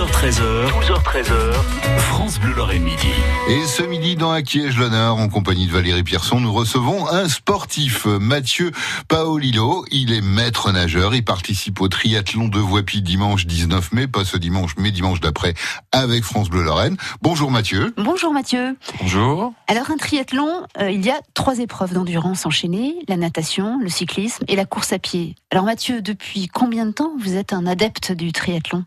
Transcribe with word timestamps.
12h13h, 0.00 0.70
12h13h, 0.80 1.52
France 1.98 2.40
Bleu 2.40 2.54
Lorraine 2.54 2.84
Midi. 2.84 3.06
Et 3.50 3.66
ce 3.66 3.82
midi, 3.82 4.16
dans 4.16 4.30
Acquiège 4.30 4.78
l'honneur, 4.78 5.16
en 5.16 5.28
compagnie 5.28 5.66
de 5.66 5.72
Valérie 5.72 6.02
Pierson, 6.02 6.40
nous 6.40 6.54
recevons 6.54 7.06
un 7.06 7.28
sportif, 7.28 8.06
Mathieu 8.06 8.70
Paolillo. 9.08 9.84
Il 9.90 10.14
est 10.14 10.22
maître 10.22 10.72
nageur. 10.72 11.14
Il 11.14 11.22
participe 11.22 11.82
au 11.82 11.88
triathlon 11.88 12.48
de 12.48 12.58
Voipy 12.58 13.02
dimanche 13.02 13.44
19 13.44 13.92
mai, 13.92 14.06
pas 14.06 14.24
ce 14.24 14.38
dimanche, 14.38 14.72
mais 14.78 14.90
dimanche 14.90 15.20
d'après, 15.20 15.52
avec 15.92 16.24
France 16.24 16.48
Bleu 16.48 16.62
Lorraine. 16.62 16.96
Bonjour 17.20 17.50
Mathieu. 17.50 17.92
Bonjour 17.98 18.32
Mathieu. 18.32 18.78
Bonjour. 19.02 19.52
Alors 19.68 19.90
un 19.90 19.98
triathlon, 19.98 20.62
euh, 20.80 20.90
il 20.90 21.04
y 21.04 21.10
a 21.10 21.20
trois 21.34 21.58
épreuves 21.58 21.92
d'endurance 21.92 22.46
enchaînées, 22.46 22.94
la 23.06 23.18
natation, 23.18 23.78
le 23.82 23.90
cyclisme 23.90 24.46
et 24.48 24.56
la 24.56 24.64
course 24.64 24.94
à 24.94 24.98
pied. 24.98 25.34
Alors 25.50 25.66
Mathieu, 25.66 26.00
depuis 26.00 26.48
combien 26.48 26.86
de 26.86 26.92
temps 26.92 27.12
vous 27.20 27.36
êtes 27.36 27.52
un 27.52 27.66
adepte 27.66 28.12
du 28.12 28.32
triathlon? 28.32 28.86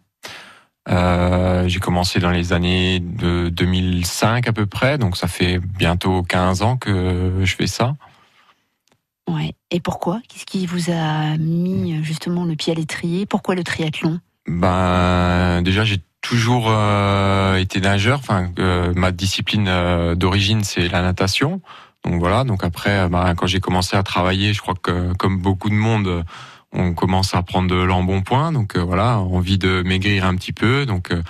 Euh, 0.89 1.68
j'ai 1.68 1.79
commencé 1.79 2.19
dans 2.19 2.32
les 2.32 2.51
années 2.51 3.00
de 3.00 3.50
2005 3.50 4.47
à 4.47 4.54
peu 4.54 4.65
près, 4.65 4.97
donc 4.97 5.15
ça 5.15 5.28
fait 5.28 5.59
bientôt 5.59 6.23
15 6.23 6.61
ans 6.61 6.78
que 6.78 7.42
je 7.43 7.56
fais 7.56 7.68
ça. 7.68 7.96
Ouais. 9.29 9.56
Et 9.71 9.79
pourquoi? 9.79 10.19
Qu'est-ce 10.28 10.46
qui 10.46 10.65
vous 10.65 10.92
a 10.92 11.37
mis 11.37 12.04
justement 12.04 12.43
le 12.43 12.56
pied 12.56 12.73
à 12.73 12.75
l'étrier? 12.75 13.25
Pourquoi 13.25 13.56
le 13.56 13.64
triathlon? 13.64 14.19
Ben 14.46 15.61
déjà 15.61 15.86
j'ai 15.86 16.01
toujours 16.21 16.68
euh, 16.69 17.57
été 17.57 17.79
nageur. 17.79 18.20
Enfin, 18.20 18.51
euh, 18.59 18.93
ma 18.95 19.11
discipline 19.11 19.68
euh, 19.68 20.15
d'origine 20.15 20.64
c'est 20.64 20.87
la 20.89 21.01
natation. 21.01 21.61
Donc 22.04 22.20
voilà. 22.20 22.43
Donc 22.43 22.64
après, 22.64 23.07
ben, 23.07 23.34
quand 23.36 23.45
j'ai 23.47 23.61
commencé 23.61 23.95
à 23.95 24.04
travailler, 24.04 24.54
je 24.54 24.61
crois 24.61 24.73
que 24.81 25.14
comme 25.14 25.39
beaucoup 25.39 25.70
de 25.70 25.75
monde, 25.75 26.25
on 26.73 26.93
commence 26.93 27.33
à 27.36 27.43
prendre 27.43 27.69
de 27.69 27.82
l'embonpoint. 27.82 28.51
Donc 28.51 28.75
euh, 28.75 28.83
voilà, 28.83 29.19
envie 29.19 29.57
de 29.57 29.83
maigrir 29.83 30.25
un 30.25 30.36
petit 30.36 30.54
peu. 30.54 30.86
Donc 30.86 31.11
euh, 31.11 31.21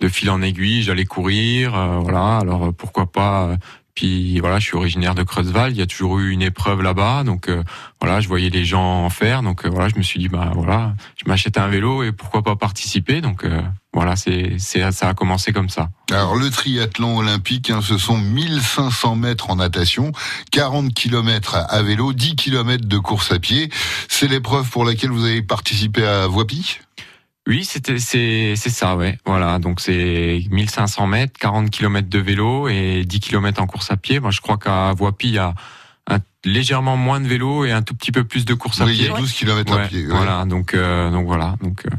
de 0.00 0.08
fil 0.08 0.30
en 0.30 0.40
aiguille, 0.42 0.82
j'allais 0.82 1.04
courir. 1.04 1.74
euh, 1.76 1.98
voilà. 2.00 2.38
Alors 2.38 2.66
euh, 2.66 2.72
pourquoi 2.72 3.06
pas 3.10 3.44
euh, 3.44 3.56
puis 3.94 4.38
voilà, 4.40 4.60
je 4.60 4.66
suis 4.66 4.76
originaire 4.76 5.14
de 5.14 5.22
Creusval. 5.22 5.72
Il 5.72 5.76
y 5.76 5.82
a 5.82 5.86
toujours 5.86 6.20
eu 6.20 6.30
une 6.30 6.42
épreuve 6.42 6.80
là-bas, 6.80 7.24
donc 7.24 7.48
euh, 7.48 7.62
voilà, 8.00 8.20
je 8.20 8.28
voyais 8.28 8.48
les 8.48 8.64
gens 8.64 9.04
en 9.04 9.10
faire. 9.10 9.42
Donc 9.42 9.66
voilà, 9.66 9.88
je 9.88 9.96
me 9.96 10.02
suis 10.02 10.18
dit 10.18 10.28
bah 10.28 10.52
voilà, 10.54 10.94
je 11.16 11.28
m'achète 11.28 11.58
un 11.58 11.68
vélo 11.68 12.02
et 12.02 12.12
pourquoi 12.12 12.42
pas 12.42 12.56
participer. 12.56 13.20
Donc 13.20 13.44
voilà, 13.92 14.14
c'est 14.14 14.58
ça 14.58 15.08
a 15.08 15.14
commencé 15.14 15.52
comme 15.52 15.68
ça. 15.68 15.90
Alors 16.12 16.36
le 16.36 16.48
triathlon 16.50 17.18
olympique, 17.18 17.70
hein, 17.70 17.80
ce 17.82 17.98
sont 17.98 18.16
1500 18.18 19.16
mètres 19.16 19.50
en 19.50 19.56
natation, 19.56 20.12
40 20.52 20.94
km 20.94 21.56
à 21.68 21.82
vélo, 21.82 22.12
10 22.12 22.36
km 22.36 22.86
de 22.86 22.98
course 22.98 23.32
à 23.32 23.38
pied. 23.40 23.68
C'est 24.08 24.28
l'épreuve 24.28 24.68
pour 24.70 24.84
laquelle 24.84 25.10
vous 25.10 25.24
avez 25.24 25.42
participé 25.42 26.06
à 26.06 26.28
Voipy 26.28 26.78
Oui, 27.48 27.64
c'était 27.64 27.98
c'est 27.98 28.54
c'est 28.56 28.70
ça, 28.70 28.94
ouais. 28.96 29.18
Voilà, 29.26 29.58
donc 29.58 29.80
c'est 29.80 30.44
1500 30.50 31.06
mètres, 31.08 31.32
40 31.40 31.70
km 31.70 32.08
de 32.08 32.18
vélo 32.20 32.68
et 32.68 33.04
10 33.04 33.18
km 33.20 33.60
en 33.60 33.66
course 33.66 33.90
à 33.90 33.96
pied. 33.96 34.20
Moi, 34.20 34.30
je 34.30 34.40
crois 34.40 34.56
qu'à 34.56 34.92
Voipy, 34.92 35.28
il 35.28 35.34
y 35.34 35.38
a 35.38 35.54
un, 36.08 36.18
légèrement 36.44 36.96
moins 36.96 37.20
de 37.20 37.26
vélo 37.26 37.64
et 37.64 37.72
un 37.72 37.82
tout 37.82 37.94
petit 37.94 38.12
peu 38.12 38.22
plus 38.24 38.44
de 38.44 38.54
course 38.54 38.80
à 38.80 38.84
Oui, 38.84 38.92
il 38.92 39.00
y 39.02 39.04
pied. 39.06 39.14
a 39.14 39.18
12 39.18 39.32
km 39.32 39.72
à 39.76 39.88
pied. 39.88 40.06
ouais. 40.06 40.14
Voilà, 40.14 40.44
donc 40.44 40.74
euh, 40.74 41.10
donc 41.10 41.26
voilà, 41.26 41.56
donc 41.60 41.84
euh, 41.86 41.90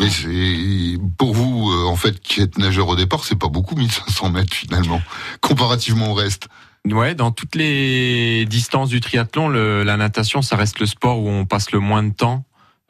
Mais 0.00 0.10
c'est 0.10 0.98
pour 1.18 1.34
vous, 1.34 1.70
euh, 1.70 1.86
en 1.86 1.96
fait, 1.96 2.20
qui 2.20 2.40
êtes 2.40 2.58
nageur 2.58 2.88
au 2.88 2.96
départ, 2.96 3.24
c'est 3.24 3.38
pas 3.38 3.48
beaucoup 3.48 3.76
1500 3.76 4.30
mètres 4.30 4.54
finalement, 4.54 5.00
comparativement 5.40 6.10
au 6.10 6.14
reste. 6.14 6.48
Ouais, 6.86 7.14
dans 7.14 7.30
toutes 7.30 7.54
les 7.56 8.46
distances 8.46 8.88
du 8.88 9.00
triathlon, 9.00 9.48
le- 9.48 9.82
la 9.84 9.96
natation, 9.98 10.40
ça 10.40 10.56
reste 10.56 10.78
le 10.80 10.86
sport 10.86 11.18
où 11.20 11.28
on 11.28 11.44
passe 11.44 11.72
le 11.72 11.78
moins 11.80 12.02
de 12.02 12.12
temps. 12.14 12.44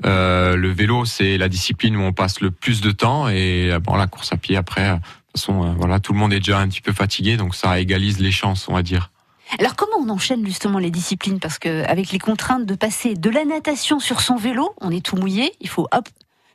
Euh, 0.06 0.54
le 0.56 0.70
vélo, 0.70 1.04
c'est 1.04 1.36
la 1.36 1.48
discipline 1.48 1.96
où 1.96 2.00
on 2.02 2.12
passe 2.12 2.40
le 2.40 2.50
plus 2.52 2.80
de 2.80 2.90
temps. 2.92 3.28
Et 3.28 3.70
euh, 3.72 3.80
bon, 3.80 3.96
la 3.96 4.06
course 4.06 4.32
à 4.32 4.36
pied, 4.36 4.56
après, 4.56 4.90
de 4.90 4.94
toute 4.94 5.04
façon, 5.40 5.64
euh, 5.64 5.72
voilà, 5.76 5.98
tout 6.00 6.12
le 6.12 6.18
monde 6.20 6.32
est 6.32 6.38
déjà 6.38 6.58
un 6.60 6.68
petit 6.68 6.80
peu 6.80 6.92
fatigué, 6.92 7.36
donc 7.36 7.54
ça 7.56 7.78
égalise 7.80 8.20
les 8.20 8.30
chances, 8.32 8.68
on 8.68 8.74
va 8.74 8.82
dire. 8.82 9.10
Alors 9.58 9.74
comment 9.74 9.96
on 10.00 10.08
enchaîne 10.10 10.46
justement 10.46 10.78
les 10.78 10.92
disciplines? 10.92 11.40
Parce 11.40 11.58
que 11.58 11.82
avec 11.86 12.12
les 12.12 12.20
contraintes 12.20 12.66
de 12.66 12.74
passer 12.76 13.14
de 13.14 13.28
la 13.30 13.44
natation 13.44 13.98
sur 13.98 14.20
son 14.20 14.36
vélo, 14.36 14.70
on 14.80 14.92
est 14.92 15.04
tout 15.04 15.16
mouillé, 15.16 15.52
il 15.60 15.68
faut 15.68 15.88
hop 15.92 16.08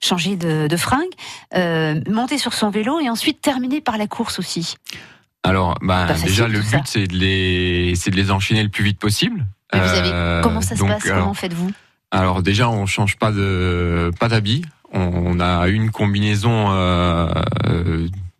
changer 0.06 0.36
de, 0.36 0.68
de 0.68 0.78
fringue, 0.78 1.12
euh, 1.56 2.00
monter 2.10 2.38
sur 2.38 2.54
son 2.54 2.70
vélo 2.70 3.00
et 3.00 3.10
ensuite 3.10 3.42
terminer 3.42 3.82
par 3.82 3.98
la 3.98 4.08
course 4.08 4.40
aussi. 4.40 4.76
Alors, 5.44 5.78
bah, 5.82 6.08
facile, 6.08 6.28
déjà, 6.28 6.48
le 6.48 6.60
but, 6.60 6.86
c'est 6.86 7.08
de 7.08 7.16
les, 7.16 7.94
de 7.94 8.16
les 8.16 8.32
enchaîner 8.32 8.64
le 8.64 8.70
plus 8.70 8.84
vite 8.84 9.00
possible. 9.00 9.46
Mais 9.74 9.80
vous 9.80 9.90
avez 9.90 10.10
Euh, 10.12 10.42
comment 10.42 10.62
ça 10.62 10.76
se 10.76 10.80
donc, 10.80 10.90
passe? 10.90 11.04
Comment 11.04 11.34
faites-vous? 11.34 11.72
Alors 12.12 12.42
déjà, 12.42 12.70
on 12.70 12.86
change 12.86 13.18
pas 13.18 13.32
de 13.32 14.12
pas 14.20 14.30
d'habit. 14.30 14.64
On, 14.94 15.02
on 15.02 15.40
a 15.40 15.68
une 15.68 15.92
combinaison 15.92 16.68
euh, 16.72 17.28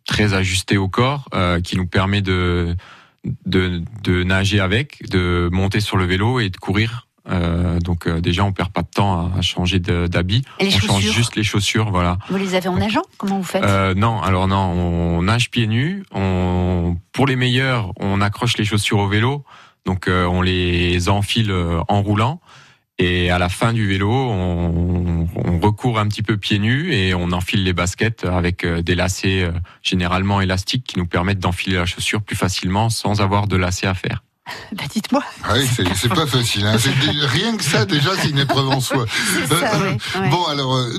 très 0.06 0.32
ajustée 0.34 0.78
au 0.78 0.88
corps 0.88 1.28
qui 1.62 1.76
nous 1.76 1.86
permet 1.86 2.22
de, 2.22 2.74
de 3.44 3.82
de 4.02 4.22
nager 4.22 4.60
avec, 4.60 5.08
de 5.10 5.48
monter 5.52 5.80
sur 5.80 5.96
le 5.96 6.06
vélo 6.06 6.40
et 6.40 6.48
de 6.48 6.56
courir. 6.56 7.05
Euh, 7.28 7.80
donc 7.80 8.06
euh, 8.06 8.20
déjà, 8.20 8.44
on 8.44 8.52
perd 8.52 8.70
pas 8.70 8.82
de 8.82 8.88
temps 8.88 9.32
à, 9.34 9.38
à 9.38 9.42
changer 9.42 9.78
de- 9.80 10.06
d'habit. 10.06 10.42
Et 10.60 10.64
les 10.66 10.74
On 10.76 10.78
change 10.80 11.02
juste 11.10 11.34
les 11.36 11.42
chaussures, 11.42 11.90
voilà. 11.90 12.18
Vous 12.28 12.36
les 12.36 12.54
avez 12.54 12.68
en 12.68 12.76
nageant 12.76 13.02
Comment 13.18 13.38
vous 13.38 13.42
faites? 13.44 13.64
Euh, 13.64 13.94
non, 13.94 14.20
alors 14.22 14.46
non, 14.48 14.56
on 14.56 15.22
nage 15.22 15.50
pieds 15.50 15.66
nus. 15.66 16.04
On, 16.12 16.96
pour 17.12 17.26
les 17.26 17.36
meilleurs, 17.36 17.92
on 17.98 18.20
accroche 18.20 18.56
les 18.58 18.64
chaussures 18.64 18.98
au 18.98 19.08
vélo, 19.08 19.44
donc 19.86 20.06
euh, 20.08 20.24
on 20.26 20.40
les 20.42 21.08
enfile 21.08 21.50
euh, 21.50 21.80
en 21.88 22.00
roulant. 22.02 22.40
Et 22.98 23.30
à 23.30 23.38
la 23.38 23.50
fin 23.50 23.74
du 23.74 23.86
vélo, 23.86 24.10
on, 24.10 25.28
on 25.34 25.58
recourt 25.60 25.98
un 25.98 26.06
petit 26.08 26.22
peu 26.22 26.38
pieds 26.38 26.58
nus 26.58 26.94
et 26.94 27.12
on 27.12 27.30
enfile 27.32 27.62
les 27.62 27.74
baskets 27.74 28.24
avec 28.24 28.64
euh, 28.64 28.80
des 28.80 28.94
lacets 28.94 29.50
généralement 29.82 30.40
élastiques 30.40 30.84
qui 30.84 30.98
nous 30.98 31.06
permettent 31.06 31.38
d'enfiler 31.40 31.76
la 31.76 31.84
chaussure 31.84 32.22
plus 32.22 32.36
facilement 32.36 32.88
sans 32.88 33.20
avoir 33.20 33.48
de 33.48 33.56
lacets 33.56 33.86
à 33.86 33.92
faire. 33.94 34.22
Bah, 34.72 34.84
Dites-moi. 34.90 35.22
Ah 35.44 35.54
oui, 35.56 35.66
c'est 35.66 35.84
c'est 35.94 36.08
pas 36.08 36.26
facile. 36.26 36.64
Hein. 36.66 36.76
Rien 37.26 37.56
que 37.56 37.64
ça, 37.64 37.84
déjà, 37.84 38.10
c'est 38.16 38.30
une 38.30 38.38
épreuve 38.38 38.68
en 38.68 38.80
soi. 38.80 39.04
C'est 39.48 39.48
ça, 39.48 39.78
ouais, 39.78 39.98
ouais. 40.20 40.28
Bon, 40.30 40.44
alors, 40.46 40.74
euh, 40.76 40.98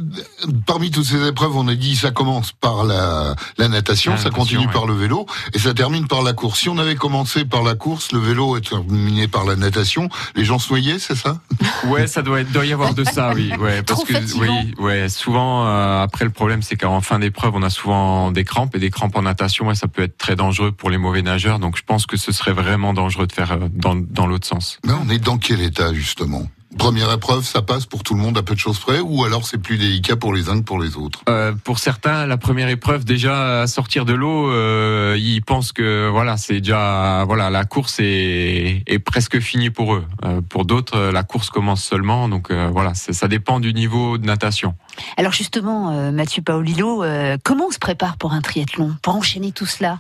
parmi 0.66 0.91
toutes 0.91 1.06
ces 1.06 1.25
épreuves, 1.28 1.56
on 1.56 1.68
a 1.68 1.75
dit 1.75 1.96
ça 1.96 2.12
commence 2.12 2.52
par 2.52 2.84
la, 2.84 3.36
la 3.57 3.68
natation, 3.68 4.12
La 4.12 4.18
ça 4.18 4.25
natation, 4.25 4.44
continue 4.44 4.68
ouais. 4.68 4.74
par 4.74 4.86
le 4.86 4.94
vélo, 4.94 5.25
et 5.53 5.59
ça 5.59 5.74
termine 5.74 6.07
par 6.07 6.22
la 6.24 6.34
course. 6.34 6.59
Si 6.59 6.69
on 6.69 6.78
avait 6.78 6.96
commencé 6.96 7.46
par 7.46 7.63
la 7.63 7.75
course, 7.75 8.12
le 8.12 8.19
vélo 8.19 8.57
est 8.57 8.68
terminé 8.69 9.28
par 9.28 9.46
la 9.46 9.56
natation, 9.56 10.09
les 10.36 10.46
gens 10.46 10.59
se 10.59 10.69
noyaient, 10.69 11.00
c'est 11.00 11.16
ça? 11.16 11.40
Ouais, 11.86 12.07
ça 12.07 12.22
doit, 12.22 12.41
être, 12.41 12.52
doit 12.52 12.66
y 12.66 12.74
avoir 12.74 12.94
de 12.94 13.03
ça, 13.03 13.31
oui. 13.34 13.52
Ouais, 13.59 13.81
parce 13.84 14.00
Trop 14.02 14.06
que 14.07 14.13
fatigant. 14.13 14.40
oui, 14.41 14.74
ouais, 14.80 15.09
souvent 15.09 15.66
euh, 15.68 16.02
après 16.03 16.25
le 16.25 16.31
problème 16.31 16.62
c'est 16.62 16.75
qu'en 16.75 17.02
fin 17.02 17.19
d'épreuve 17.19 17.53
on 17.56 17.63
a 17.63 17.69
souvent 17.69 18.31
des 18.31 18.44
crampes 18.44 18.75
et 18.75 18.80
des 18.80 18.90
crampes 18.90 19.16
en 19.16 19.22
natation 19.24 19.74
ça 19.74 19.88
peut 19.88 20.03
être 20.03 20.18
très 20.18 20.36
dangereux 20.36 20.72
pour 20.72 20.90
les 20.90 20.97
mauvais 20.97 21.22
nageurs. 21.22 21.59
Donc 21.59 21.78
je 21.78 21.84
pense 21.84 22.06
que 22.06 22.18
ce 22.18 22.31
serait 22.31 22.53
vraiment 22.53 22.94
dangereux 22.94 23.28
de 23.28 23.31
faire 23.38 23.52
euh, 23.53 23.70
dans, 23.72 23.96
dans 23.96 24.28
l'autre 24.28 24.48
sens. 24.48 24.80
Mais 24.86 24.94
on 24.94 25.09
est 25.09 25.24
dans 25.30 25.38
quel 25.38 25.62
état, 25.62 25.94
justement? 25.94 26.44
Première 26.78 27.12
épreuve, 27.12 27.44
ça 27.44 27.62
passe 27.62 27.86
pour 27.88 28.03
tout 28.03 28.14
le 28.14 28.20
monde 28.20 28.38
à 28.38 28.44
peu 28.44 28.53
de 28.53 28.59
choses 28.59 28.78
près, 28.78 29.00
ou 29.00 29.24
alors 29.24 29.48
c'est 29.48 29.58
plus 29.58 29.78
délicat 29.78 30.16
pour 30.16 30.31
les 30.34 30.48
uns 30.50 30.58
que 30.59 30.64
pour 30.64 30.80
les 30.80 30.96
autres? 30.96 31.22
Euh, 31.28 31.53
pour 31.64 31.80
certains, 31.80 32.28
la 32.28 32.38
première 32.38 32.70
épreuve 32.70 33.03
déjà 33.03 33.62
à 33.62 33.68
sortir 33.68 34.06
de 34.06 34.14
l'eau, 34.14 34.52
euh, 34.52 35.18
ils 35.18 35.42
pensent 35.42 35.72
que 35.72 36.08
voilà 36.09 36.38
c'est 36.38 36.59
déjà 36.59 37.24
voilà 37.25 37.50
la 37.50 37.66
course 37.66 37.96
est, 38.00 38.84
est 38.86 39.00
presque 39.00 39.40
finie 39.40 39.72
pour 39.72 39.96
eux. 39.96 40.06
Euh, 40.25 40.42
pour 40.42 40.66
d'autres, 40.66 41.00
la 41.00 41.24
course 41.24 41.50
commence 41.50 41.84
seulement. 41.84 42.30
Donc 42.30 42.52
euh, 42.52 42.69
voilà, 42.72 42.94
ça 42.94 43.28
dépend 43.28 43.59
du 43.59 43.74
niveau 43.74 44.19
de 44.19 44.28
natation. 44.28 44.75
Alors 45.16 45.31
justement, 45.31 45.92
euh, 45.92 46.12
Mathieu 46.12 46.44
Paolillo, 46.44 47.02
euh, 47.02 47.38
comment 47.44 47.68
on 47.69 47.72
se 47.72 47.80
prépare 47.80 48.18
pour 48.18 48.34
un 48.34 48.42
triathlon? 48.42 48.96
Pour 49.02 49.16
enchaîner 49.16 49.52
tout 49.52 49.66
cela? 49.66 50.00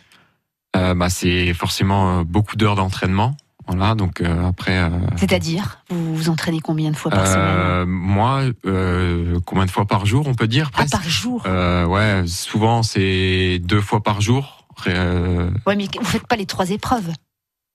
Euh, 0.75 0.93
bah, 0.93 1.09
c'est 1.09 1.53
forcément 1.53 2.19
euh, 2.19 2.23
beaucoup 2.23 2.55
d'heures 2.55 2.75
d'entraînement. 2.75 3.35
Voilà, 3.67 3.95
donc 3.95 4.21
euh, 4.21 4.47
après. 4.47 4.77
euh, 4.77 4.89
C'est-à-dire, 5.17 5.79
vous 5.89 6.15
vous 6.15 6.29
entraînez 6.29 6.61
combien 6.61 6.89
de 6.89 6.95
fois 6.95 7.11
par 7.11 7.27
semaine 7.27 7.43
euh, 7.47 7.85
moi, 7.85 8.43
euh, 8.65 9.39
combien 9.45 9.65
de 9.65 9.71
fois 9.71 9.85
par 9.85 10.05
jour, 10.05 10.25
on 10.27 10.35
peut 10.35 10.47
dire 10.47 10.69
Ah, 10.73 10.77
presque. 10.77 10.91
par 10.93 11.03
jour 11.03 11.43
Euh, 11.45 11.85
ouais, 11.85 12.23
souvent 12.27 12.81
c'est 12.83 13.59
deux 13.59 13.81
fois 13.81 14.01
par 14.03 14.21
jour. 14.21 14.65
Ouais, 14.85 15.75
mais 15.75 15.87
vous 15.99 16.05
faites 16.05 16.27
pas 16.27 16.35
les 16.37 16.45
trois 16.45 16.69
épreuves. 16.69 17.11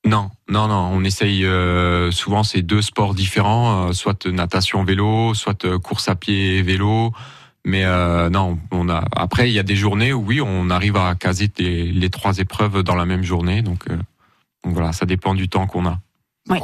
non, 0.06 0.30
non, 0.48 0.68
non. 0.68 0.90
On 0.94 1.02
essaye. 1.04 1.44
euh, 1.44 2.10
souvent, 2.10 2.42
c'est 2.42 2.62
deux 2.62 2.80
sports 2.80 3.12
différents, 3.14 3.88
euh, 3.88 3.92
soit 3.92 4.24
natation, 4.26 4.84
vélo, 4.84 5.34
soit 5.34 5.78
course 5.78 6.08
à 6.08 6.14
pied, 6.14 6.62
vélo. 6.62 7.12
Mais 7.64 7.84
euh, 7.84 8.28
non, 8.28 8.58
on 8.70 8.88
a. 8.88 9.04
Après, 9.14 9.48
il 9.48 9.52
y 9.52 9.58
a 9.58 9.62
des 9.62 9.76
journées 9.76 10.12
où 10.12 10.24
oui, 10.24 10.40
on 10.40 10.70
arrive 10.70 10.96
à 10.96 11.14
caser 11.14 11.50
les, 11.58 11.92
les 11.92 12.10
trois 12.10 12.38
épreuves 12.38 12.82
dans 12.82 12.96
la 12.96 13.06
même 13.06 13.22
journée. 13.22 13.62
Donc, 13.62 13.84
euh, 13.88 13.96
donc 14.64 14.74
voilà, 14.74 14.92
ça 14.92 15.06
dépend 15.06 15.34
du 15.34 15.48
temps 15.48 15.66
qu'on 15.66 15.86
a. 15.86 15.98
Eh 16.50 16.56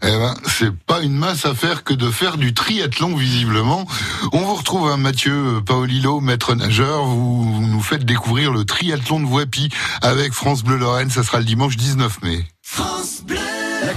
ben, 0.00 0.34
c'est 0.46 0.74
pas 0.74 1.00
une 1.00 1.14
masse 1.14 1.46
à 1.46 1.54
faire 1.54 1.84
que 1.84 1.94
de 1.94 2.10
faire 2.10 2.38
du 2.38 2.54
triathlon, 2.54 3.14
visiblement. 3.14 3.86
On 4.32 4.40
vous 4.40 4.54
retrouve, 4.54 4.88
hein, 4.88 4.96
Mathieu 4.96 5.60
Paolillo, 5.64 6.20
maître 6.20 6.54
nageur. 6.56 7.04
Vous, 7.04 7.54
vous 7.54 7.66
nous 7.66 7.80
faites 7.80 8.04
découvrir 8.04 8.52
le 8.52 8.64
triathlon 8.64 9.20
de 9.20 9.26
Voipy 9.26 9.68
avec 10.02 10.32
France 10.32 10.64
Bleu 10.64 10.76
Lorraine. 10.76 11.10
Ça 11.10 11.22
sera 11.22 11.38
le 11.38 11.44
dimanche 11.44 11.76
19 11.76 12.22
mai. 12.22 12.44
L'actu 12.62 13.11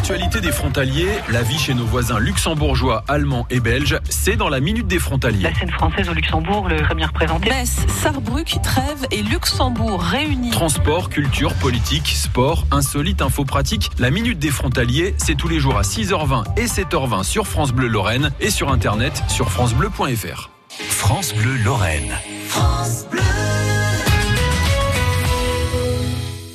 L'actualité 0.08 0.40
des 0.40 0.52
frontaliers, 0.52 1.10
la 1.32 1.42
vie 1.42 1.58
chez 1.58 1.74
nos 1.74 1.84
voisins 1.84 2.20
luxembourgeois, 2.20 3.04
allemands 3.08 3.48
et 3.50 3.60
belges, 3.60 4.00
c'est 4.08 4.36
dans 4.36 4.50
la 4.50 4.60
Minute 4.60 4.86
des 4.86 5.00
frontaliers. 5.00 5.42
La 5.42 5.56
scène 5.56 5.72
française 5.72 6.08
au 6.08 6.14
Luxembourg, 6.14 6.70
le 6.70 6.80
très 6.84 6.94
bien 6.94 7.08
représenté. 7.08 7.50
Metz, 7.50 7.76
Sarrebruck, 7.88 8.56
Trèves 8.62 9.08
et 9.10 9.24
Luxembourg 9.24 10.00
réunis. 10.00 10.52
Transport, 10.52 11.10
culture, 11.10 11.56
politique, 11.56 12.10
sport, 12.10 12.68
insolite, 12.70 13.24
info 13.24 13.46
pratique. 13.46 13.90
La 13.98 14.12
Minute 14.12 14.38
des 14.38 14.52
frontaliers, 14.52 15.16
c'est 15.18 15.34
tous 15.34 15.48
les 15.48 15.60
jours 15.60 15.76
à 15.76 15.82
6h20 15.82 16.56
et 16.56 16.66
7h20 16.66 17.24
sur 17.24 17.48
France 17.48 17.72
Bleu 17.72 17.88
Lorraine 17.88 18.30
et 18.40 18.52
sur 18.52 18.72
internet 18.72 19.24
sur 19.28 19.50
francebleu.fr. 19.50 20.52
France 20.70 21.34
Bleu 21.34 21.56
Lorraine. 21.64 22.14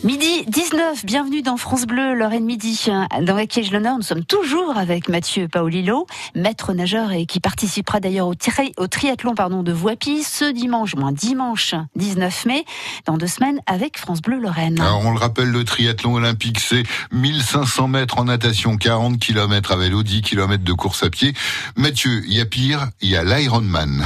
Midi 0.03 0.45
19, 0.47 1.05
bienvenue 1.05 1.43
dans 1.43 1.59
France 1.59 1.85
Bleu, 1.85 2.15
Lorraine 2.15 2.47
Midi. 2.47 2.87
Dans 3.21 3.35
la 3.35 3.47
Kiège 3.47 3.71
l'honneur, 3.71 3.97
nous 3.97 4.03
sommes 4.03 4.25
toujours 4.25 4.79
avec 4.79 5.11
Mathieu 5.11 5.47
Paolillo, 5.47 6.07
maître 6.35 6.73
nageur 6.73 7.13
et 7.13 7.27
qui 7.27 7.39
participera 7.39 8.01
d'ailleurs 8.01 8.27
au, 8.27 8.35
tri- 8.35 8.73
au 8.79 8.87
triathlon 8.87 9.35
pardon, 9.35 9.63
de 9.63 9.73
Voipy 9.73 10.23
ce 10.23 10.51
dimanche, 10.51 10.95
moins 10.97 11.13
dimanche 11.13 11.75
19 11.97 12.47
mai, 12.47 12.65
dans 13.05 13.19
deux 13.19 13.27
semaines 13.27 13.61
avec 13.67 13.99
France 13.99 14.23
Bleu 14.23 14.39
Lorraine. 14.41 14.81
Alors 14.81 15.05
on 15.05 15.13
le 15.13 15.19
rappelle, 15.19 15.51
le 15.51 15.65
triathlon 15.65 16.15
olympique, 16.15 16.61
c'est 16.61 16.85
1500 17.13 17.89
mètres 17.89 18.19
en 18.19 18.25
natation, 18.25 18.79
40 18.79 19.19
km 19.19 19.73
à 19.73 19.77
vélo, 19.77 20.03
10 20.03 20.23
km 20.23 20.65
de 20.65 20.73
course 20.73 21.03
à 21.03 21.11
pied. 21.11 21.35
Mathieu, 21.77 22.23
il 22.27 22.33
y 22.33 22.41
a 22.41 22.47
pire, 22.47 22.89
il 23.03 23.11
y 23.11 23.17
a 23.17 23.23
l'Ironman. 23.25 24.03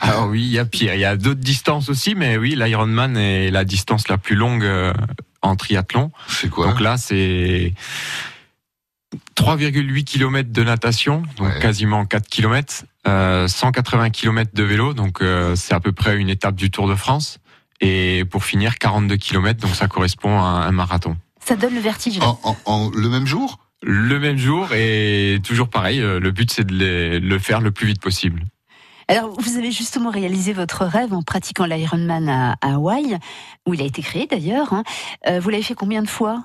Alors 0.00 0.26
oui, 0.30 0.42
il 0.42 0.52
y 0.52 0.60
a 0.60 0.64
pire. 0.64 0.94
Il 0.94 1.00
y 1.00 1.04
a 1.04 1.16
d'autres 1.16 1.40
distances 1.40 1.88
aussi, 1.88 2.14
mais 2.14 2.36
oui, 2.36 2.54
l'Ironman 2.56 3.16
est 3.16 3.50
la 3.50 3.64
distance 3.64 4.06
la 4.06 4.16
plus 4.16 4.36
longue 4.36 4.62
euh, 4.64 4.92
en 5.42 5.56
triathlon. 5.56 6.10
C'est 6.28 6.48
quoi 6.50 6.66
Donc 6.68 6.80
là, 6.80 6.96
c'est 6.96 7.72
3,8 9.36 10.04
km 10.04 10.50
de 10.52 10.64
natation, 10.64 11.22
donc 11.36 11.48
Ouais. 11.48 11.58
quasiment 11.60 12.04
4 12.04 12.28
km, 12.28 12.84
euh, 13.06 13.48
180 13.48 14.10
km 14.10 14.50
de 14.54 14.62
vélo, 14.64 14.92
donc 14.94 15.22
euh, 15.22 15.54
c'est 15.56 15.74
à 15.74 15.80
peu 15.80 15.92
près 15.92 16.16
une 16.18 16.28
étape 16.28 16.54
du 16.56 16.70
Tour 16.70 16.88
de 16.88 16.94
France. 16.94 17.38
Et 17.80 18.24
pour 18.28 18.44
finir, 18.44 18.78
42 18.78 19.16
km, 19.16 19.60
donc 19.60 19.74
ça 19.76 19.86
correspond 19.86 20.38
à 20.40 20.66
un 20.66 20.72
marathon. 20.72 21.16
Ça 21.44 21.54
donne 21.56 21.74
le 21.74 21.80
vertige. 21.80 22.18
en, 22.20 22.38
en- 22.42 22.56
en- 22.66 22.90
le 22.90 23.08
même 23.08 23.26
jour? 23.26 23.60
Le 23.82 24.18
même 24.18 24.36
jour 24.38 24.72
et 24.74 25.38
toujours 25.44 25.68
pareil, 25.70 26.00
euh, 26.00 26.18
le 26.18 26.32
but 26.32 26.50
c'est 26.50 26.64
de 26.66 26.74
les- 26.74 27.20
le 27.20 27.38
faire 27.38 27.60
le 27.60 27.70
plus 27.70 27.86
vite 27.86 28.00
possible. 28.02 28.42
Alors, 29.08 29.30
vous 29.40 29.56
avez 29.56 29.72
justement 29.72 30.10
réalisé 30.10 30.52
votre 30.52 30.84
rêve 30.84 31.14
en 31.14 31.22
pratiquant 31.22 31.64
l'Ironman 31.64 32.28
à, 32.28 32.52
à 32.60 32.74
Hawaï, 32.74 33.18
où 33.66 33.72
il 33.74 33.80
a 33.80 33.84
été 33.84 34.02
créé 34.02 34.26
d'ailleurs. 34.26 34.72
hein. 34.74 34.84
Euh, 35.26 35.40
vous 35.40 35.48
l'avez 35.48 35.62
fait 35.62 35.74
combien 35.74 36.02
de 36.02 36.08
fois? 36.08 36.44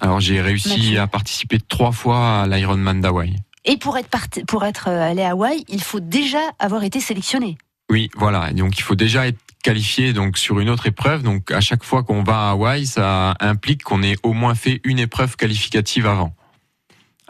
Alors 0.00 0.20
j'ai 0.20 0.40
réussi 0.42 0.68
Mathieu. 0.70 1.00
à 1.00 1.06
participer 1.06 1.58
trois 1.58 1.92
fois 1.92 2.42
à 2.42 2.46
l'Ironman 2.46 3.00
d'Hawaï. 3.00 3.36
Et 3.64 3.76
pour 3.78 3.96
être, 3.96 4.08
parti- 4.08 4.44
pour 4.44 4.64
être 4.64 4.88
euh, 4.88 5.10
allé 5.10 5.22
à 5.22 5.30
Hawaï, 5.30 5.64
il 5.68 5.82
faut 5.82 6.00
déjà 6.00 6.40
avoir 6.58 6.84
été 6.84 7.00
sélectionné. 7.00 7.56
Oui, 7.90 8.10
voilà. 8.16 8.52
Donc 8.52 8.78
il 8.78 8.82
faut 8.82 8.94
déjà 8.94 9.26
être 9.26 9.38
qualifié 9.62 10.12
donc 10.12 10.38
sur 10.38 10.60
une 10.60 10.68
autre 10.68 10.86
épreuve. 10.86 11.22
Donc 11.22 11.50
à 11.50 11.60
chaque 11.60 11.82
fois 11.82 12.02
qu'on 12.02 12.22
va 12.22 12.48
à 12.48 12.50
Hawaï, 12.52 12.86
ça 12.86 13.36
implique 13.40 13.84
qu'on 13.84 14.02
ait 14.02 14.16
au 14.22 14.32
moins 14.34 14.54
fait 14.54 14.80
une 14.84 14.98
épreuve 14.98 15.36
qualificative 15.36 16.06
avant, 16.06 16.34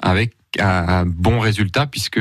avec 0.03 0.35
un 0.61 1.05
bon 1.07 1.39
résultat 1.41 1.87
puisque 1.87 2.21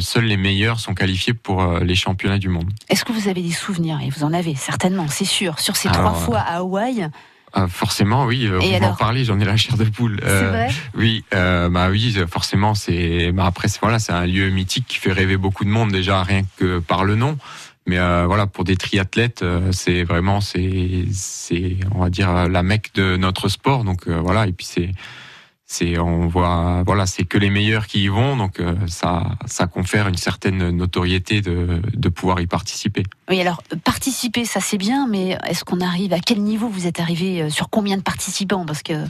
seuls 0.00 0.24
les 0.24 0.36
meilleurs 0.36 0.80
sont 0.80 0.94
qualifiés 0.94 1.34
pour 1.34 1.62
euh, 1.62 1.80
les 1.80 1.94
championnats 1.94 2.38
du 2.38 2.48
monde. 2.48 2.70
Est-ce 2.88 3.04
que 3.04 3.12
vous 3.12 3.28
avez 3.28 3.42
des 3.42 3.52
souvenirs? 3.52 4.00
Et 4.04 4.10
vous 4.10 4.24
en 4.24 4.32
avez 4.32 4.54
certainement, 4.54 5.06
c'est 5.08 5.24
sûr. 5.24 5.58
Sur 5.60 5.76
ces 5.76 5.88
Alors, 5.88 6.00
trois 6.00 6.14
fois 6.14 6.38
à 6.38 6.56
Hawaï, 6.58 7.08
Ah, 7.52 7.68
forcément, 7.68 8.24
oui. 8.24 8.46
euh, 8.46 8.58
Vous 8.58 8.68
m'en 8.68 8.76
alors? 8.76 8.96
parlez, 8.96 9.24
j'en 9.24 9.38
ai 9.38 9.44
la 9.44 9.56
chair 9.56 9.76
de 9.76 9.84
poule. 9.84 10.18
Euh, 10.24 10.50
vrai? 10.50 10.68
Oui, 10.96 11.24
euh, 11.34 11.68
bah 11.68 11.88
oui, 11.90 12.16
forcément, 12.28 12.74
c'est. 12.74 13.30
Bah 13.32 13.46
après, 13.46 13.68
c'est- 13.68 13.78
voilà, 13.80 13.98
c'est 14.00 14.12
un 14.12 14.26
lieu 14.26 14.48
mythique 14.50 14.86
qui 14.88 14.98
fait 14.98 15.12
rêver 15.12 15.36
beaucoup 15.36 15.64
de 15.64 15.70
monde 15.70 15.92
déjà 15.92 16.22
rien 16.24 16.42
que 16.56 16.80
par 16.80 17.04
le 17.04 17.14
nom. 17.14 17.38
Mais 17.86 17.98
euh, 17.98 18.24
voilà, 18.26 18.46
pour 18.46 18.64
des 18.64 18.76
triathlètes, 18.76 19.42
euh, 19.42 19.70
c'est 19.70 20.04
vraiment, 20.04 20.40
c'est, 20.40 21.04
c'est, 21.12 21.76
on 21.94 22.00
va 22.00 22.08
dire 22.10 22.30
euh, 22.34 22.48
la 22.48 22.62
mecque 22.62 22.90
de 22.94 23.16
notre 23.18 23.48
sport. 23.48 23.84
Donc 23.84 24.08
euh, 24.08 24.18
voilà, 24.20 24.46
et 24.46 24.52
puis 24.52 24.64
c'est, 24.66 24.90
c'est, 25.74 25.98
on 25.98 26.28
voit, 26.28 26.82
voilà, 26.86 27.06
c'est 27.06 27.24
que 27.24 27.36
les 27.38 27.50
meilleurs 27.50 27.86
qui 27.86 28.04
y 28.04 28.08
vont. 28.08 28.36
Donc 28.36 28.60
euh, 28.60 28.74
ça, 28.86 29.24
ça 29.46 29.66
confère 29.66 30.08
une 30.08 30.16
certaine 30.16 30.70
notoriété 30.70 31.40
de, 31.40 31.80
de 31.92 32.08
pouvoir 32.08 32.40
y 32.40 32.46
participer. 32.46 33.02
Oui, 33.28 33.40
alors 33.40 33.62
participer, 33.84 34.44
ça 34.44 34.60
c'est 34.60 34.78
bien, 34.78 35.06
mais 35.08 35.38
est-ce 35.48 35.64
qu'on 35.64 35.80
arrive 35.80 36.12
à 36.12 36.20
quel 36.20 36.40
niveau 36.42 36.68
vous 36.68 36.86
êtes 36.86 37.00
arrivé 37.00 37.42
euh, 37.42 37.50
Sur 37.50 37.70
combien 37.70 37.96
de 37.96 38.02
participants? 38.02 38.64
Parce 38.64 38.82
que 38.82 39.04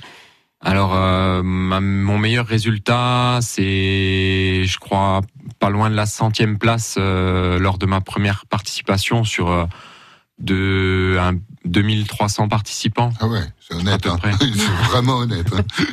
Alors, 0.60 0.94
euh, 0.94 1.42
ma- 1.42 1.80
mon 1.80 2.18
meilleur 2.18 2.46
résultat, 2.46 3.38
c'est, 3.42 4.64
je 4.64 4.78
crois, 4.78 5.20
pas 5.58 5.68
loin 5.70 5.90
de 5.90 5.94
la 5.94 6.06
centième 6.06 6.58
place 6.58 6.96
euh, 6.98 7.58
lors 7.58 7.76
de 7.78 7.86
ma 7.86 8.00
première 8.00 8.46
participation 8.46 9.24
sur 9.24 9.50
euh, 9.50 9.66
de 10.38 11.16
un, 11.20 11.34
2300 11.64 12.48
participants. 12.48 13.12
Ah 13.20 13.26
ouais, 13.28 13.40
c'est 13.60 13.74
honnête. 13.74 14.02
peu 14.02 14.10
hein. 14.10 14.16
près. 14.18 14.32
c'est 14.40 14.90
vraiment 14.90 15.18
honnête. 15.18 15.46
hein. 15.54 15.62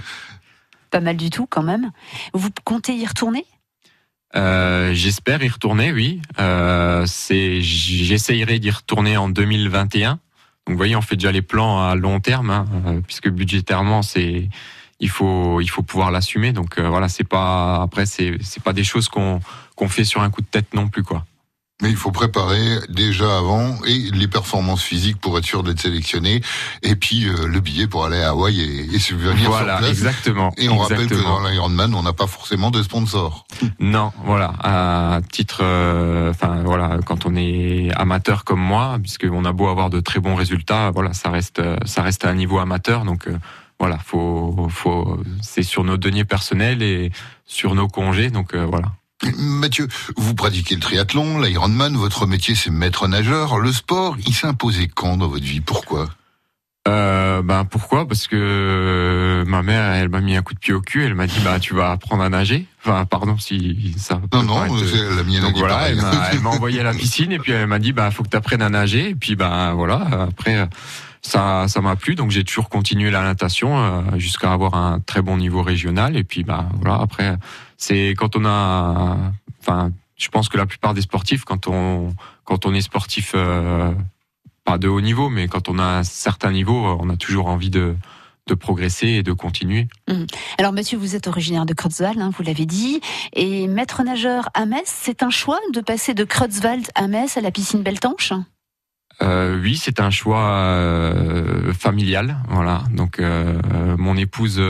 pas 0.91 0.99
mal 0.99 1.17
du 1.17 1.29
tout 1.29 1.47
quand 1.47 1.63
même. 1.63 1.91
Vous 2.33 2.49
comptez 2.63 2.93
y 2.93 3.05
retourner? 3.05 3.45
Euh, 4.35 4.93
J'espère 4.93 5.43
y 5.43 5.49
retourner, 5.49 5.91
oui. 5.91 6.21
Euh, 6.39 7.05
j'essayerai 7.29 8.59
d'y 8.59 8.69
retourner 8.69 9.17
en 9.17 9.29
2021. 9.29 10.11
Donc, 10.11 10.19
vous 10.67 10.77
voyez, 10.77 10.95
on 10.95 11.01
fait 11.01 11.15
déjà 11.15 11.31
les 11.31 11.41
plans 11.41 11.81
à 11.81 11.95
long 11.95 12.19
terme, 12.19 12.51
hein, 12.51 12.65
euh, 12.85 13.01
puisque 13.01 13.29
budgétairement, 13.29 14.03
c'est, 14.03 14.47
il 15.01 15.09
faut, 15.09 15.59
il 15.59 15.67
faut 15.69 15.81
pouvoir 15.81 16.11
l'assumer. 16.11 16.53
Donc 16.53 16.77
euh, 16.77 16.87
voilà, 16.87 17.09
c'est 17.09 17.27
pas, 17.27 17.81
après, 17.81 18.05
c'est 18.05 18.37
pas 18.63 18.73
des 18.73 18.83
choses 18.83 19.09
qu'on, 19.09 19.41
qu'on 19.75 19.89
fait 19.89 20.05
sur 20.05 20.21
un 20.21 20.29
coup 20.29 20.41
de 20.41 20.47
tête 20.47 20.73
non 20.73 20.87
plus, 20.87 21.03
quoi. 21.03 21.25
Mais 21.81 21.89
il 21.89 21.95
faut 21.95 22.11
préparer 22.11 22.79
déjà 22.89 23.37
avant 23.37 23.75
et 23.85 24.09
les 24.13 24.27
performances 24.27 24.83
physiques 24.83 25.19
pour 25.19 25.37
être 25.37 25.45
sûr 25.45 25.63
d'être 25.63 25.79
sélectionné, 25.79 26.41
et 26.83 26.95
puis 26.95 27.27
euh, 27.27 27.47
le 27.47 27.59
billet 27.59 27.87
pour 27.87 28.05
aller 28.05 28.21
à 28.21 28.29
Hawaï 28.29 28.59
et, 28.59 28.95
et 28.95 28.99
subvenir 28.99 29.49
Voilà, 29.49 29.73
sur 29.73 29.77
place. 29.79 29.89
exactement. 29.91 30.53
Et 30.57 30.69
on 30.69 30.77
rappelle 30.77 31.07
que 31.07 31.15
dans 31.15 31.47
l'Ironman, 31.47 31.93
on 31.95 32.03
n'a 32.03 32.13
pas 32.13 32.27
forcément 32.27 32.71
de 32.71 32.83
sponsor. 32.83 33.45
Non, 33.79 34.11
voilà, 34.23 34.53
à 34.61 35.21
titre, 35.31 35.61
euh, 35.63 36.29
enfin 36.29 36.61
voilà, 36.63 36.99
quand 37.05 37.25
on 37.25 37.35
est 37.35 37.89
amateur 37.95 38.43
comme 38.43 38.61
moi, 38.61 38.97
puisque 39.01 39.27
on 39.31 39.45
a 39.45 39.51
beau 39.51 39.67
avoir 39.67 39.89
de 39.89 39.99
très 39.99 40.19
bons 40.19 40.35
résultats, 40.35 40.91
voilà, 40.91 41.13
ça 41.13 41.29
reste, 41.29 41.59
euh, 41.59 41.77
ça 41.85 42.03
reste 42.03 42.25
à 42.25 42.29
un 42.29 42.35
niveau 42.35 42.59
amateur, 42.59 43.05
donc 43.05 43.27
euh, 43.27 43.37
voilà, 43.79 43.97
faut, 43.97 44.67
faut, 44.69 45.19
c'est 45.41 45.63
sur 45.63 45.83
nos 45.83 45.97
deniers 45.97 46.25
personnels 46.25 46.83
et 46.83 47.11
sur 47.45 47.73
nos 47.73 47.87
congés, 47.87 48.29
donc 48.29 48.53
euh, 48.53 48.65
voilà. 48.69 48.91
Mathieu, 49.37 49.87
vous 50.17 50.33
pratiquez 50.35 50.75
le 50.75 50.81
triathlon, 50.81 51.39
l'Ironman, 51.39 51.95
votre 51.95 52.25
métier 52.25 52.55
c'est 52.55 52.71
maître 52.71 53.07
nageur. 53.07 53.59
Le 53.59 53.71
sport, 53.71 54.15
il 54.25 54.33
s'est 54.33 54.47
imposé 54.47 54.87
quand 54.93 55.17
dans 55.17 55.27
votre 55.27 55.43
vie? 55.45 55.61
Pourquoi? 55.61 56.09
Euh, 56.87 57.43
ben 57.43 57.63
pourquoi? 57.63 58.07
Parce 58.07 58.25
que 58.27 58.35
euh, 58.35 59.45
ma 59.45 59.61
mère, 59.61 59.91
elle 59.93 60.09
m'a 60.09 60.19
mis 60.19 60.35
un 60.35 60.41
coup 60.41 60.55
de 60.55 60.59
pied 60.59 60.73
au 60.73 60.81
cul, 60.81 61.05
elle 61.05 61.13
m'a 61.13 61.27
dit 61.27 61.39
bah 61.45 61.59
tu 61.59 61.75
vas 61.75 61.91
apprendre 61.91 62.23
à 62.23 62.29
nager. 62.29 62.65
Enfin 62.83 63.05
pardon 63.05 63.37
si 63.37 63.93
ça. 63.99 64.19
Non, 64.33 64.41
non, 64.41 64.55
paraître- 64.55 64.85
c'est 64.87 65.15
la 65.15 65.21
mienne 65.23 65.41
Donc 65.43 65.57
voilà, 65.57 65.75
pareil. 65.75 65.95
elle 65.95 66.01
m'a- 66.01 66.29
elle 66.31 66.39
m'a 66.39 66.49
envoyé 66.57 66.79
à 66.79 66.83
la 66.83 66.93
piscine 66.95 67.31
et 67.31 67.37
puis 67.37 67.51
elle 67.51 67.67
m'a 67.67 67.77
dit 67.77 67.93
bah 67.93 68.09
faut 68.09 68.23
que 68.23 68.29
tu 68.29 68.37
apprennes 68.37 68.63
à 68.63 68.69
nager 68.69 69.09
et 69.09 69.15
puis 69.15 69.35
bah 69.35 69.73
voilà 69.75 69.97
après 70.27 70.67
ça 71.21 71.67
ça 71.67 71.81
m'a 71.81 71.95
plu 71.95 72.15
donc 72.15 72.31
j'ai 72.31 72.43
toujours 72.43 72.69
continué 72.69 73.11
la 73.11 73.21
natation 73.21 73.77
euh, 73.77 74.01
jusqu'à 74.17 74.51
avoir 74.51 74.73
un 74.75 74.99
très 74.99 75.21
bon 75.21 75.37
niveau 75.37 75.61
régional. 75.61 76.17
Et 76.17 76.23
puis 76.23 76.43
bah 76.43 76.67
voilà 76.81 76.99
après 77.01 77.37
c'est 77.77 78.09
quand 78.17 78.35
on 78.35 78.45
a 78.45 79.17
enfin 79.61 79.91
je 80.15 80.29
pense 80.29 80.49
que 80.49 80.57
la 80.57 80.65
plupart 80.65 80.93
des 80.93 81.01
sportifs 81.01 81.43
quand 81.45 81.67
on 81.67 82.13
quand 82.43 82.65
on 82.65 82.73
est 82.73 82.81
sportif 82.81 83.33
euh, 83.35 83.91
pas 84.65 84.77
de 84.77 84.87
haut 84.87 85.01
niveau 85.01 85.29
mais 85.29 85.47
quand 85.47 85.69
on 85.69 85.79
a 85.79 85.99
un 85.99 86.03
certain 86.03 86.51
niveau 86.51 86.97
on 86.99 87.09
a 87.09 87.17
toujours 87.17 87.47
envie 87.47 87.69
de 87.69 87.95
de 88.47 88.55
progresser 88.55 89.07
et 89.07 89.23
de 89.23 89.33
continuer. 89.33 89.87
Alors 90.57 90.73
Mathieu, 90.73 90.97
vous 90.97 91.15
êtes 91.15 91.27
originaire 91.27 91.65
de 91.65 91.73
Creutzwald, 91.73 92.19
hein, 92.19 92.31
vous 92.35 92.43
l'avez 92.43 92.65
dit, 92.65 92.99
et 93.33 93.67
maître 93.67 94.03
nageur 94.03 94.49
à 94.53 94.65
Metz, 94.65 94.91
c'est 94.91 95.23
un 95.23 95.29
choix 95.29 95.59
de 95.73 95.79
passer 95.79 96.13
de 96.13 96.23
Creutzwald 96.23 96.87
à 96.95 97.07
Metz 97.07 97.37
à 97.37 97.41
la 97.41 97.51
piscine 97.51 97.83
Beltanche? 97.83 98.33
Euh, 99.21 99.59
oui, 99.61 99.77
c'est 99.77 99.99
un 99.99 100.09
choix 100.09 100.49
euh, 100.49 101.73
familial, 101.73 102.37
voilà. 102.49 102.83
Donc 102.91 103.19
euh, 103.19 103.59
mon 103.97 104.17
épouse 104.17 104.61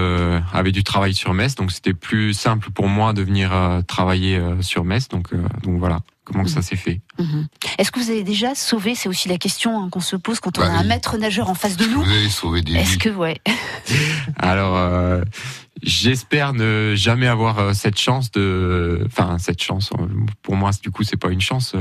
avait 0.54 0.72
du 0.72 0.84
travail 0.84 1.14
sur 1.14 1.34
Metz, 1.34 1.56
donc 1.56 1.72
c'était 1.72 1.94
plus 1.94 2.34
simple 2.34 2.70
pour 2.72 2.88
moi 2.88 3.14
de 3.14 3.22
venir 3.22 3.52
travailler 3.88 4.42
sur 4.62 4.84
Metz. 4.84 5.08
Donc 5.08 5.30
donc 5.64 5.80
voilà 5.80 6.02
comment 6.32 6.44
que 6.44 6.50
ça 6.50 6.62
s'est 6.62 6.76
fait. 6.76 7.02
Mhm. 7.20 7.48
Est-ce 7.78 7.92
que 7.92 8.00
vous 8.00 8.10
avez 8.10 8.24
déjà 8.24 8.56
sauvé 8.56 8.96
C'est 8.96 9.10
aussi 9.10 9.28
la 9.30 9.38
question 9.38 9.82
hein, 9.84 9.90
qu'on 9.90 10.00
se 10.00 10.16
pose 10.16 10.40
quand 10.40 10.58
on 10.58 10.62
Bah 10.62 10.72
a 10.74 10.78
un 10.80 10.84
maître 10.84 11.18
nageur 11.18 11.50
en 11.50 11.56
face 11.56 11.78
de 11.78 11.86
nous. 11.86 12.04
Vous 12.04 12.12
avez 12.12 12.30
sauvé 12.30 12.62
des 12.62 12.74
Est-ce 12.76 12.98
que 12.98 13.10
ouais 13.10 13.40
Alors 14.38 14.76
euh, 14.78 15.24
j'espère 15.84 16.54
ne 16.54 16.94
jamais 16.96 17.28
avoir 17.28 17.60
euh, 17.60 17.74
cette 17.74 18.00
chance 18.00 18.32
de, 18.32 19.04
enfin 19.08 19.38
cette 19.38 19.62
chance. 19.62 19.92
euh, 20.00 20.06
Pour 20.42 20.56
moi, 20.56 20.72
du 20.82 20.92
coup, 20.92 21.04
c'est 21.04 21.18
pas 21.18 21.30
une 21.30 21.42
chance, 21.42 21.76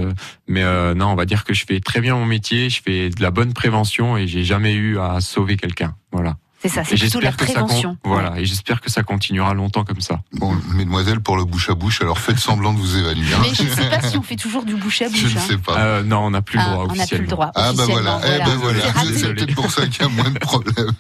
mais 0.47 0.63
euh, 0.63 0.95
non, 0.95 1.07
on 1.09 1.15
va 1.17 1.27
dire 1.27 1.45
que 1.45 1.55
je 1.55 1.65
fais 1.67 1.81
très 1.81 2.01
bien 2.01 2.15
mon 2.15 2.27
métier, 2.27 2.71
je 2.71 2.83
fais 2.83 3.11
de 3.11 3.23
la 3.23 3.31
bonne 3.31 3.53
prévention 3.53 4.17
et 4.17 4.27
j'ai 4.27 4.45
jamais 4.45 4.75
eu 4.75 4.99
à 4.99 5.21
sauver 5.21 5.57
quelqu'un. 5.57 5.95
Voilà. 6.13 6.37
C'est 6.63 6.69
ça, 6.69 6.85
c'est 6.85 6.97
plutôt 6.99 7.21
la 7.21 7.31
j'espère 7.31 7.47
que 7.47 7.53
ça 7.55 7.61
con- 7.61 7.67
prévention. 7.67 7.97
voilà, 8.05 8.39
et 8.39 8.45
j'espère 8.45 8.81
que 8.83 8.91
ça 8.91 9.03
continuera 9.03 9.55
longtemps 9.55 9.83
comme 9.85 10.01
ça. 10.03 10.21
Bon, 10.35 10.55
mesdemoiselles, 10.75 11.21
pour 11.21 11.37
le 11.39 11.45
bouche 11.45 11.71
à 11.71 11.75
bouche, 11.75 12.03
alors 12.03 12.19
faites 12.19 12.39
semblant 12.39 12.75
de 12.75 12.79
vous 12.79 12.99
évanouir. 12.99 13.39
Mais 13.41 13.55
je 13.55 13.63
ne 13.63 13.69
sais 13.71 13.89
pas 13.89 14.03
si 14.03 14.19
on 14.19 14.23
fait 14.23 14.37
toujours 14.37 14.65
du 14.65 14.75
bouche 14.77 15.01
à 15.03 15.07
Je 15.09 15.11
bouche. 15.23 15.35
ne 15.35 15.39
hein. 15.39 15.43
sais 15.49 15.57
pas. 15.57 15.79
Euh, 15.79 16.03
non, 16.03 16.19
on 16.27 16.31
n'a 16.31 16.43
plus 16.43 16.59
le 16.59 16.65
Ah, 16.67 16.71
droit 16.73 16.87
on 16.91 16.95
n'a 16.95 17.07
plus 17.07 17.19
le 17.19 17.27
droit. 17.27 17.51
Ah 17.55 17.73
bah 17.75 17.85
voilà, 17.89 18.21
eh 18.27 18.39
ben 18.45 18.57
voilà, 18.57 18.81
C'est 18.83 18.91
raté. 18.91 19.19
c'est 19.19 19.35
peut-être 19.35 19.55
pour 19.55 19.71
ça 19.71 19.87
qu'il 19.87 20.03
y 20.03 20.05
a 20.05 20.09
moins 20.09 20.31
de 20.31 20.39
problèmes. 20.39 20.91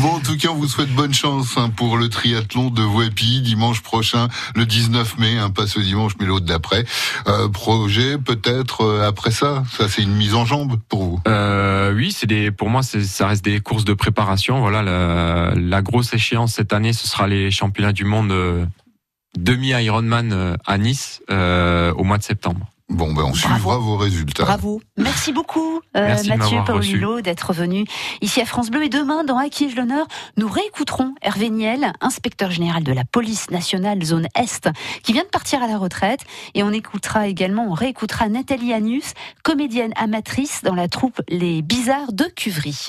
Bon, 0.00 0.08
en 0.14 0.20
tout 0.20 0.36
cas, 0.38 0.48
on 0.48 0.54
vous 0.54 0.68
souhaite 0.68 0.94
bonne 0.94 1.12
chance 1.12 1.56
hein, 1.58 1.70
pour 1.74 1.98
le 1.98 2.08
triathlon 2.08 2.70
de 2.70 2.82
Voipy 2.82 3.42
dimanche 3.42 3.82
prochain, 3.82 4.28
le 4.54 4.64
19 4.64 5.18
mai, 5.18 5.36
hein, 5.38 5.50
pas 5.50 5.66
ce 5.66 5.80
dimanche 5.80 6.12
mais 6.18 6.26
l'autre 6.26 6.46
d'après. 6.46 6.84
Euh, 7.26 7.48
projet 7.48 8.16
peut-être 8.18 8.82
euh, 8.84 9.06
après 9.08 9.30
ça, 9.32 9.64
ça 9.76 9.86
c'est 9.88 10.02
une 10.02 10.14
mise 10.14 10.34
en 10.34 10.46
jambe 10.46 10.78
pour 10.88 11.04
vous? 11.04 11.20
Euh, 11.28 11.92
oui, 11.94 12.12
c'est 12.12 12.26
des, 12.26 12.50
pour 12.50 12.70
moi, 12.70 12.82
ça 12.82 13.26
reste 13.26 13.44
des 13.44 13.60
courses 13.60 13.84
de 13.84 13.92
préparation. 13.92 14.60
Voilà, 14.60 14.77
la, 14.82 15.52
la 15.54 15.82
grosse 15.82 16.12
échéance 16.14 16.54
cette 16.54 16.72
année, 16.72 16.92
ce 16.92 17.06
sera 17.06 17.26
les 17.26 17.50
championnats 17.50 17.92
du 17.92 18.04
monde 18.04 18.32
euh, 18.32 18.66
demi 19.36 19.68
Ironman 19.68 20.32
euh, 20.32 20.56
à 20.66 20.78
Nice 20.78 21.22
euh, 21.30 21.92
au 21.94 22.04
mois 22.04 22.18
de 22.18 22.22
septembre. 22.22 22.66
Bon, 22.88 23.12
ben 23.12 23.22
on 23.24 23.34
suivra 23.34 23.76
vos 23.76 23.98
résultats. 23.98 24.44
Bravo. 24.44 24.80
Merci 24.96 25.30
beaucoup, 25.30 25.80
euh, 25.94 26.06
Merci 26.06 26.30
Mathieu 26.30 26.58
Paolillo, 26.64 27.20
d'être 27.20 27.52
venu 27.52 27.84
ici 28.22 28.40
à 28.40 28.46
France 28.46 28.70
Bleu. 28.70 28.82
Et 28.82 28.88
demain, 28.88 29.24
dans 29.24 29.36
À 29.36 29.50
qui 29.50 29.66
ai-je 29.66 29.76
l'honneur, 29.76 30.06
nous 30.38 30.48
réécouterons 30.48 31.14
Hervé 31.20 31.50
Niel, 31.50 31.92
inspecteur 32.00 32.50
général 32.50 32.84
de 32.84 32.92
la 32.94 33.04
police 33.04 33.50
nationale 33.50 34.02
zone 34.02 34.26
Est, 34.34 34.70
qui 35.02 35.12
vient 35.12 35.24
de 35.24 35.28
partir 35.28 35.62
à 35.62 35.66
la 35.66 35.76
retraite. 35.76 36.20
Et 36.54 36.62
on 36.62 36.70
écoutera 36.70 37.28
également, 37.28 37.66
on 37.68 37.74
réécoutera 37.74 38.30
Nathalie 38.30 38.72
Anus, 38.72 39.12
comédienne 39.42 39.92
amatrice 39.96 40.62
dans 40.64 40.74
la 40.74 40.88
troupe 40.88 41.20
Les 41.28 41.60
Bizarres 41.60 42.14
de 42.14 42.24
Cuvry. 42.24 42.88